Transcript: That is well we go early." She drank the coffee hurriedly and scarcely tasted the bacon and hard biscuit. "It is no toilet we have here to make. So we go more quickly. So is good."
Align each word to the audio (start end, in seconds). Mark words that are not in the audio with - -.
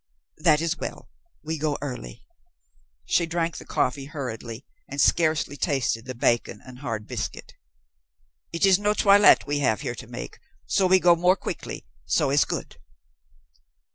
That 0.39 0.61
is 0.61 0.79
well 0.79 1.11
we 1.43 1.59
go 1.59 1.77
early." 1.79 2.23
She 3.05 3.27
drank 3.27 3.57
the 3.57 3.65
coffee 3.65 4.05
hurriedly 4.05 4.65
and 4.89 4.99
scarcely 4.99 5.55
tasted 5.55 6.05
the 6.05 6.15
bacon 6.15 6.59
and 6.65 6.79
hard 6.79 7.05
biscuit. 7.05 7.53
"It 8.51 8.65
is 8.65 8.79
no 8.79 8.95
toilet 8.95 9.45
we 9.45 9.59
have 9.59 9.81
here 9.81 9.93
to 9.93 10.07
make. 10.07 10.39
So 10.65 10.87
we 10.87 10.99
go 10.99 11.15
more 11.15 11.35
quickly. 11.35 11.85
So 12.07 12.31
is 12.31 12.45
good." 12.45 12.77